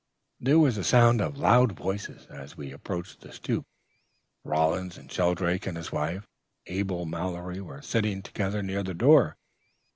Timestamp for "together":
8.23-8.63